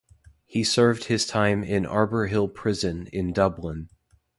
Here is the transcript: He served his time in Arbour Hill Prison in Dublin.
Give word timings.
He 0.47 0.63
served 0.63 1.03
his 1.03 1.27
time 1.27 1.63
in 1.63 1.85
Arbour 1.85 2.25
Hill 2.25 2.47
Prison 2.47 3.05
in 3.13 3.33
Dublin. 3.33 3.87